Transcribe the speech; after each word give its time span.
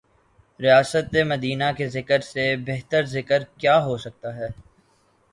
ریاست 0.59 1.15
مدینہ 1.23 1.63
کے 1.77 1.87
ذکر 1.87 2.19
سے 2.23 2.45
بہترذکر 2.65 3.43
کیا 3.57 3.77
ہوسکتاہے۔ 3.83 4.47